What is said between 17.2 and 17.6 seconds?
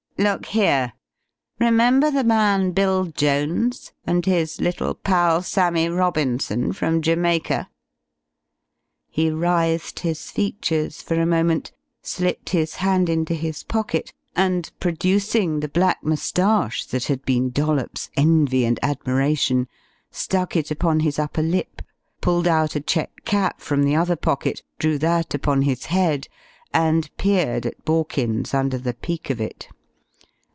been